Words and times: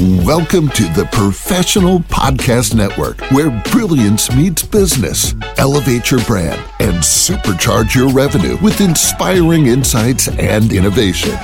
Welcome 0.00 0.70
to 0.70 0.82
the 0.92 1.08
Professional 1.12 2.00
Podcast 2.00 2.74
Network, 2.74 3.20
where 3.30 3.50
brilliance 3.70 4.34
meets 4.34 4.64
business. 4.64 5.36
Elevate 5.56 6.10
your 6.10 6.18
brand 6.24 6.60
and 6.80 6.96
supercharge 6.96 7.94
your 7.94 8.08
revenue 8.08 8.56
with 8.60 8.80
inspiring 8.80 9.66
insights 9.66 10.26
and 10.26 10.72
innovation. 10.72 11.36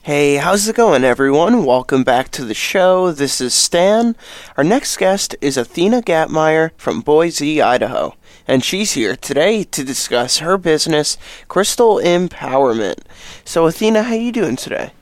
Hey, 0.00 0.36
how's 0.36 0.66
it 0.66 0.76
going, 0.76 1.04
everyone? 1.04 1.66
Welcome 1.66 2.04
back 2.04 2.30
to 2.30 2.44
the 2.46 2.54
show. 2.54 3.12
This 3.12 3.38
is 3.38 3.52
Stan. 3.52 4.16
Our 4.56 4.64
next 4.64 4.96
guest 4.96 5.36
is 5.42 5.58
Athena 5.58 6.00
Gappmayer 6.00 6.70
from 6.78 7.02
Boise, 7.02 7.60
Idaho, 7.60 8.16
and 8.48 8.64
she's 8.64 8.92
here 8.92 9.14
today 9.14 9.62
to 9.64 9.84
discuss 9.84 10.38
her 10.38 10.56
business, 10.56 11.18
Crystal 11.48 11.96
Empowerment. 11.96 13.00
So, 13.44 13.66
Athena, 13.66 14.04
how 14.04 14.14
you 14.14 14.32
doing 14.32 14.56
today? 14.56 14.92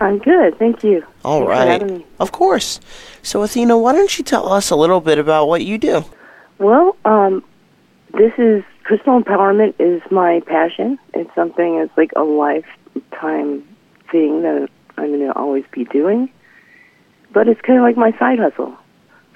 I'm 0.00 0.18
good, 0.18 0.58
thank 0.58 0.82
you. 0.82 1.04
All 1.24 1.46
Thanks 1.46 1.92
right, 1.92 2.06
of 2.18 2.32
course. 2.32 2.80
So, 3.22 3.42
Athena, 3.42 3.76
why 3.78 3.92
don't 3.92 4.16
you 4.16 4.24
tell 4.24 4.50
us 4.50 4.70
a 4.70 4.76
little 4.76 5.00
bit 5.00 5.18
about 5.18 5.46
what 5.46 5.62
you 5.62 5.76
do? 5.76 6.04
Well, 6.58 6.96
um, 7.04 7.44
this 8.12 8.32
is 8.38 8.64
crystal 8.84 9.20
empowerment 9.20 9.74
is 9.78 10.02
my 10.10 10.40
passion. 10.46 10.98
It's 11.14 11.32
something 11.34 11.76
it's 11.76 11.96
like 11.96 12.12
a 12.16 12.22
lifetime 12.22 13.62
thing 14.10 14.42
that 14.42 14.68
I'm 14.96 15.08
going 15.08 15.20
to 15.20 15.36
always 15.36 15.64
be 15.70 15.84
doing. 15.84 16.30
But 17.32 17.46
it's 17.46 17.60
kind 17.60 17.78
of 17.78 17.82
like 17.82 17.96
my 17.96 18.18
side 18.18 18.38
hustle. 18.38 18.76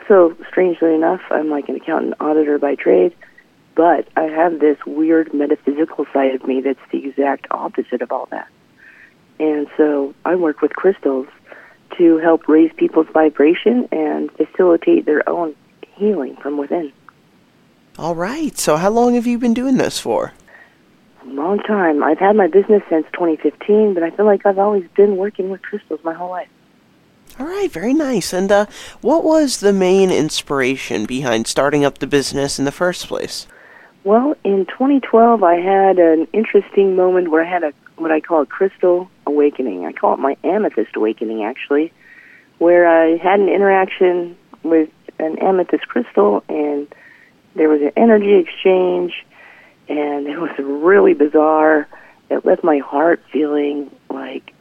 So 0.09 0.37
strangely 0.49 0.95
enough, 0.95 1.21
I'm 1.31 1.51
like 1.51 1.69
an 1.69 1.77
accountant 1.77 2.15
auditor 2.21 2.59
by 2.59 2.75
trade, 2.75 3.15
but 3.75 4.09
I 4.17 4.25
have 4.25 4.61
this 4.61 4.79
weird 4.87 5.33
metaphysical 5.33 6.07
side 6.13 6.35
of 6.35 6.47
me 6.47 6.61
that's 6.61 6.81
the 6.91 7.07
exact 7.07 7.47
opposite 7.51 8.03
of 8.03 8.13
all 8.13 8.27
that. 8.31 8.49
And 9.39 9.67
so 9.77 10.15
I 10.25 10.37
work 10.37 10.61
with 10.61 10.73
crystals 10.73 11.27
to 11.99 12.19
help 12.19 12.49
raise 12.49 12.73
people's 12.77 13.07
vibration 13.13 13.89
and 13.93 14.31
facilitate 14.33 15.07
their 15.07 15.29
own 15.29 15.55
healing 15.97 16.37
from 16.37 16.57
within. 16.57 16.93
All 17.99 18.15
right. 18.15 18.57
So, 18.59 18.77
how 18.77 18.91
long 18.91 19.15
have 19.15 19.27
you 19.27 19.39
been 19.39 19.55
doing 19.55 19.77
this 19.77 20.01
for? 20.01 20.33
A 21.23 21.27
long 21.27 21.59
time. 21.61 22.03
I've 22.03 22.19
had 22.19 22.37
my 22.37 22.49
business 22.49 22.83
since 22.89 23.07
2015, 23.13 23.95
but 23.95 24.03
I 24.03 24.11
feel 24.11 24.27
like 24.27 24.45
I've 24.45 24.59
always 24.59 24.87
been 24.97 25.17
working 25.17 25.51
with 25.51 25.63
crystals 25.63 26.01
my 26.03 26.13
whole 26.13 26.31
life. 26.31 26.49
All 27.39 27.47
right, 27.47 27.71
very 27.71 27.95
nice. 27.95 28.33
And 28.33 28.51
uh, 28.51 28.67
what 29.01 29.25
was 29.25 29.61
the 29.61 29.73
main 29.73 30.11
inspiration 30.11 31.05
behind 31.07 31.47
starting 31.47 31.85
up 31.85 31.99
the 31.99 32.07
business 32.07 32.59
in 32.59 32.65
the 32.65 32.73
first 32.73 33.09
place? 33.09 33.47
Well, 34.05 34.37
in 34.45 34.67
2012, 34.67 35.43
I 35.43 35.57
had 35.57 35.99
an 35.99 36.29
interesting 36.33 36.95
moment 36.95 37.31
where 37.31 37.45
I 37.45 37.49
had 37.49 37.65
a 37.65 37.73
what 37.97 38.11
I 38.11 38.21
call 38.21 38.43
a 38.43 38.47
crystal 38.47 39.11
awakening. 39.27 39.87
I 39.87 39.93
call 39.93 40.15
it 40.15 40.19
my 40.19 40.37
amethyst 40.45 40.97
awakening, 40.97 41.45
actually, 41.45 41.93
where 42.59 42.87
I 42.87 43.17
had 43.17 43.41
an 43.41 43.49
interaction 43.49 44.37
with 44.63 44.91
an 45.19 45.39
amethyst 45.39 45.87
crystal, 45.89 46.43
and 46.49 46.89
there 47.55 47.69
was 47.69 47.81
an 47.81 47.93
energy 47.97 48.35
exchange, 48.35 49.25
and 49.89 50.27
it 50.27 50.39
was 50.39 50.51
really 50.59 51.15
bizarre. 51.15 51.89
It 52.31 52.45
left 52.45 52.65
my 52.65 52.79
heart 52.79 53.23
feeling 53.33 53.91
like 54.11 54.53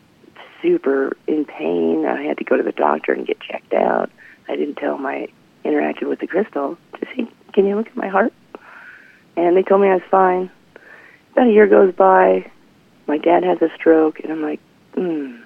super 0.62 1.16
in 1.28 1.46
pain. 1.46 2.06
I 2.06 2.24
had 2.24 2.38
to 2.38 2.44
go 2.44 2.58
to 2.58 2.64
the 2.64 2.72
doctor 2.72 3.14
and 3.14 3.26
get 3.26 3.40
checked 3.40 3.74
out. 3.74 4.10
I 4.48 4.56
didn't 4.56 4.76
tell 4.76 4.98
my 4.98 5.28
interaction 5.64 6.10
with 6.10 6.20
the 6.20 6.28
crystal 6.28 6.78
to 7.00 7.08
see, 7.16 7.28
can 7.54 7.66
you 7.66 7.76
look 7.76 7.88
at 7.88 7.96
my 7.96 8.10
heart? 8.10 8.34
And 9.36 9.56
they 9.58 9.64
told 9.64 9.82
me 9.82 9.88
I 9.88 9.96
was 9.96 10.04
fine. 10.12 10.52
About 11.32 11.48
a 11.48 11.52
year 11.52 11.68
goes 11.68 11.94
by. 11.96 12.52
My 13.08 13.18
dad 13.18 13.44
has 13.44 13.62
a 13.62 13.70
stroke, 13.76 14.20
and 14.20 14.32
I'm 14.32 14.42
like, 14.42 14.60
hmm. 14.94 15.38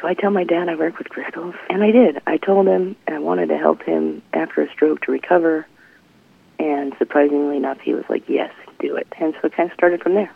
Do 0.00 0.06
I 0.06 0.14
tell 0.14 0.30
my 0.30 0.44
dad 0.44 0.68
I 0.68 0.76
work 0.76 0.98
with 0.98 1.10
crystals? 1.10 1.54
And 1.68 1.82
I 1.82 1.90
did. 1.90 2.22
I 2.26 2.38
told 2.38 2.66
him 2.66 2.96
I 3.06 3.18
wanted 3.18 3.48
to 3.48 3.58
help 3.58 3.82
him 3.82 4.22
after 4.32 4.62
a 4.62 4.72
stroke 4.72 5.02
to 5.02 5.12
recover. 5.12 5.66
And 6.58 6.94
surprisingly 6.98 7.58
enough, 7.58 7.80
he 7.80 7.92
was 7.92 8.04
like, 8.08 8.26
yes, 8.26 8.52
do 8.78 8.96
it. 8.96 9.06
And 9.18 9.34
so 9.34 9.48
it 9.48 9.54
kind 9.54 9.70
of 9.70 9.74
started 9.74 10.02
from 10.02 10.14
there. 10.14 10.32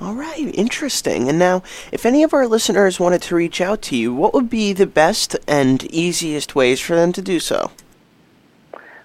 All 0.00 0.14
right, 0.14 0.54
interesting. 0.54 1.28
And 1.28 1.38
now, 1.38 1.62
if 1.92 2.06
any 2.06 2.22
of 2.22 2.32
our 2.32 2.46
listeners 2.46 3.00
wanted 3.00 3.22
to 3.22 3.34
reach 3.34 3.60
out 3.60 3.82
to 3.82 3.96
you, 3.96 4.14
what 4.14 4.32
would 4.34 4.48
be 4.48 4.72
the 4.72 4.86
best 4.86 5.36
and 5.48 5.82
easiest 5.84 6.54
ways 6.54 6.78
for 6.78 6.94
them 6.94 7.12
to 7.14 7.22
do 7.22 7.40
so? 7.40 7.70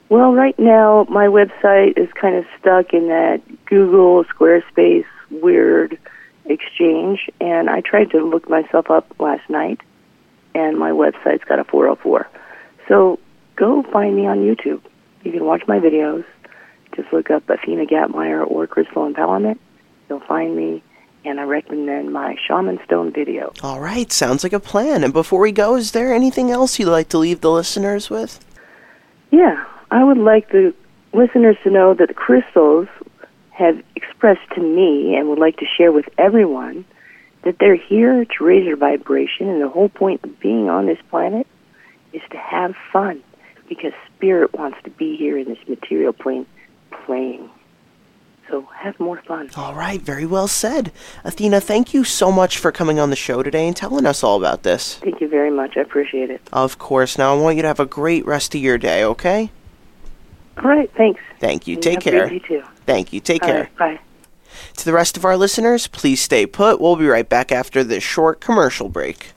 Well, 0.09 0.33
right 0.33 0.57
now, 0.59 1.07
my 1.09 1.25
website 1.25 1.97
is 1.97 2.11
kind 2.13 2.35
of 2.35 2.45
stuck 2.59 2.94
in 2.94 3.07
that 3.07 3.41
Google, 3.66 4.23
Squarespace, 4.25 5.05
weird 5.41 5.97
exchange. 6.45 7.29
And 7.41 7.69
I 7.69 7.81
tried 7.81 8.11
to 8.11 8.23
look 8.23 8.49
myself 8.49 8.89
up 8.89 9.13
last 9.19 9.49
night, 9.49 9.81
and 10.53 10.77
my 10.77 10.91
website's 10.91 11.44
got 11.45 11.59
a 11.59 11.63
404. 11.63 12.29
So 12.88 13.19
go 13.55 13.83
find 13.83 14.16
me 14.16 14.27
on 14.27 14.39
YouTube. 14.39 14.81
You 15.23 15.31
can 15.31 15.45
watch 15.45 15.63
my 15.67 15.79
videos. 15.79 16.25
Just 16.95 17.11
look 17.11 17.31
up 17.31 17.49
Athena 17.49 17.85
Gappmayer 17.85 18.45
or 18.45 18.67
Crystal 18.67 19.11
Empowerment. 19.11 19.57
You'll 20.09 20.19
find 20.19 20.55
me, 20.55 20.83
and 21.25 21.39
I 21.39 21.43
recommend 21.43 22.13
my 22.13 22.35
Shaman 22.45 22.79
Stone 22.85 23.13
video. 23.13 23.53
All 23.63 23.79
right, 23.79 24.11
sounds 24.11 24.43
like 24.43 24.53
a 24.53 24.59
plan. 24.59 25.03
And 25.03 25.13
before 25.13 25.39
we 25.39 25.51
go, 25.51 25.75
is 25.75 25.91
there 25.91 26.13
anything 26.13 26.51
else 26.51 26.77
you'd 26.77 26.89
like 26.89 27.09
to 27.09 27.17
leave 27.17 27.41
the 27.41 27.49
listeners 27.49 28.09
with? 28.09 28.45
Yeah, 29.31 29.66
I 29.89 30.03
would 30.03 30.17
like 30.17 30.49
the 30.49 30.73
listeners 31.13 31.55
to 31.63 31.72
know 31.72 31.93
that 31.93 32.09
the 32.09 32.13
crystals 32.13 32.88
have 33.53 33.81
expressed 33.96 34.50
to 34.56 34.62
me 34.62 35.16
and 35.16 35.30
would 35.30 35.40
like 35.40 35.58
to 35.58 35.66
share 35.78 35.91
with 35.91 36.09
everyone 36.18 36.86
that 37.44 37.58
they're 37.59 37.75
here 37.75 38.25
to 38.25 38.44
raise 38.44 38.66
your 38.66 38.78
vibration, 38.78 39.47
and 39.50 39.62
the 39.62 39.69
whole 39.69 39.90
point 39.90 40.24
of 40.24 40.40
being 40.40 40.69
on 40.69 40.86
this 40.86 40.97
planet 41.09 41.46
is 42.14 42.22
to 42.31 42.38
have 42.38 42.74
fun 42.91 43.22
because 43.68 43.91
spirit 44.16 44.53
wants 44.53 44.78
to 44.84 44.90
be 44.90 45.18
here 45.18 45.38
in 45.38 45.47
this 45.47 45.58
material 45.68 46.14
plane 46.14 46.46
playing. 47.06 47.50
So 48.50 48.68
have 48.75 49.00
more 49.00 49.22
fun. 49.22 49.50
All 49.56 49.74
right, 49.74 50.02
very 50.02 50.25
well 50.25 50.47
said. 50.47 50.91
Athena, 51.24 51.62
thank 51.62 51.94
you 51.94 52.03
so 52.03 52.31
much 52.31 52.58
for 52.58 52.72
coming 52.72 53.00
on 53.00 53.09
the 53.09 53.16
show 53.16 53.41
today 53.41 53.68
and 53.68 53.75
telling 53.75 54.06
us 54.06 54.24
all 54.24 54.38
about 54.38 54.64
this. 54.64 54.96
Thank 54.96 55.22
you 55.22 55.28
very 55.28 55.50
much. 55.50 55.78
I 55.78 55.81
appreciate 55.81 56.30
it. 56.30 56.41
Of 56.52 56.78
course. 56.78 57.18
Now, 57.18 57.35
I 57.35 57.40
want 57.40 57.56
you 57.56 57.62
to 57.62 57.68
have 57.68 57.80
a 57.80 57.85
great 57.85 58.25
rest 58.25 58.53
of 58.53 58.62
your 58.62 58.78
day, 58.78 59.03
okay? 59.03 59.50
All 60.58 60.64
right, 60.69 60.91
thanks. 60.96 61.22
Thank 61.40 61.68
you. 61.68 61.75
And 61.75 61.84
Take 61.84 62.00
care. 62.02 62.30
good 62.30 62.41
day, 62.41 62.47
too. 62.47 62.64
Thank 62.86 63.12
you. 63.14 63.19
Take 63.19 63.44
All 63.44 63.50
care. 63.50 63.59
right, 63.62 63.78
bye. 63.78 64.00
To 64.78 64.86
the 64.86 64.94
rest 64.94 65.18
of 65.18 65.25
our 65.25 65.36
listeners, 65.36 65.88
please 65.88 66.22
stay 66.22 66.46
put. 66.46 66.80
We'll 66.80 66.96
be 66.96 67.08
right 67.08 67.28
back 67.28 67.52
after 67.52 67.84
this 67.84 68.03
short 68.03 68.40
commercial 68.40 68.90
break. 68.90 69.31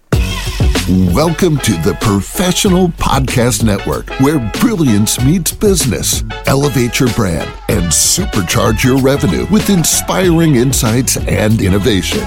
Welcome 0.89 1.59
to 1.59 1.73
the 1.83 1.97
Professional 2.01 2.89
Podcast 2.91 3.65
Network, 3.65 4.09
where 4.21 4.39
brilliance 4.61 5.21
meets 5.25 5.51
business. 5.53 6.23
Elevate 6.47 7.01
your 7.01 7.09
brand 7.15 7.51
and 7.69 7.87
supercharge 7.87 8.85
your 8.85 8.99
revenue 8.99 9.47
with 9.51 9.69
inspiring 9.69 10.55
insights 10.55 11.17
and 11.17 11.61
innovation. 11.61 12.21